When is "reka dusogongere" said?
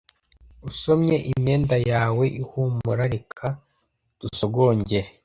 3.15-5.09